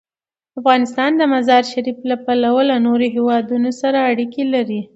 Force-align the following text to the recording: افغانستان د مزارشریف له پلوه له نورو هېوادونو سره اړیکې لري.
افغانستان 0.59 1.11
د 1.17 1.21
مزارشریف 1.33 1.97
له 2.09 2.15
پلوه 2.25 2.61
له 2.69 2.77
نورو 2.85 3.07
هېوادونو 3.15 3.69
سره 3.81 3.97
اړیکې 4.11 4.43
لري. 4.53 4.81